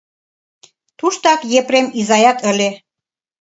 Туштак 0.97 1.41
Епрем 1.59 1.87
изаят 1.99 2.37
ыле. 2.51 2.69